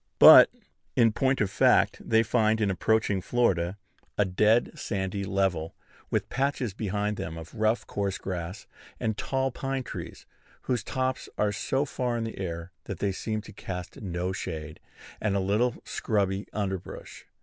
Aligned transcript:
But, 0.17 0.49
in 0.95 1.11
point 1.11 1.41
of 1.41 1.51
fact, 1.51 2.01
they 2.03 2.23
find, 2.23 2.59
in 2.59 2.71
approaching 2.71 3.21
Florida, 3.21 3.77
a 4.17 4.25
dead 4.25 4.71
sandy 4.73 5.23
level, 5.23 5.75
with 6.09 6.27
patches 6.27 6.73
behind 6.73 7.17
them 7.17 7.37
of 7.37 7.53
rough 7.53 7.85
coarse 7.85 8.17
grass, 8.17 8.65
and 8.99 9.15
tall 9.15 9.51
pine 9.51 9.83
trees, 9.83 10.25
whose 10.63 10.83
tops 10.83 11.29
are 11.37 11.51
so 11.51 11.85
far 11.85 12.17
in 12.17 12.23
the 12.23 12.39
air 12.39 12.71
that 12.85 12.97
they 12.97 13.11
seem 13.11 13.41
to 13.41 13.53
cast 13.53 14.01
no 14.01 14.31
shade, 14.33 14.79
and 15.21 15.35
a 15.35 15.39
little 15.39 15.75
scrubby 15.85 16.47
underbrush. 16.51 17.27